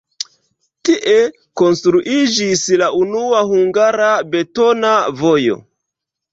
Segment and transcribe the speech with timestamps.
[0.87, 1.17] Tie
[1.63, 5.63] konstruiĝis la unua hungara betona vojo.